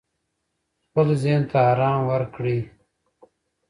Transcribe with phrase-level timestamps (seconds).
[0.85, 2.59] خپل ذهن ته آرام ورکړئ.